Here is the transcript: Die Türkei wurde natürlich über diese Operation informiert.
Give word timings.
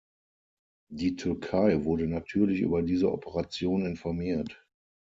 Die 0.89 1.15
Türkei 1.15 1.83
wurde 1.83 2.07
natürlich 2.07 2.61
über 2.61 2.81
diese 2.81 3.11
Operation 3.11 3.85
informiert. 3.85 4.65